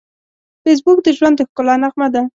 فېسبوک 0.63 0.97
د 1.03 1.07
ژوند 1.17 1.35
د 1.37 1.41
ښکلا 1.49 1.75
نغمه 1.83 2.07
ده 2.13 2.21